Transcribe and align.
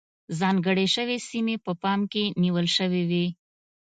ځانګړې 0.39 0.87
شوې 0.95 1.17
سیمې 1.29 1.55
په 1.65 1.71
پام 1.81 1.99
کې 2.11 2.23
نیول 2.41 2.67
شوې 2.77 3.01
وې. 3.09 3.25